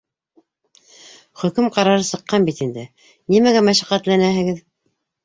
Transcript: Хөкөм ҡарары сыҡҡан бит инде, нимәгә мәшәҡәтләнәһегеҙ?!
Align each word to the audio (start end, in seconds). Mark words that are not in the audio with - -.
Хөкөм 1.41 1.67
ҡарары 1.75 2.07
сыҡҡан 2.07 2.47
бит 2.47 2.63
инде, 2.69 2.87
нимәгә 3.35 3.63
мәшәҡәтләнәһегеҙ?! 3.69 4.65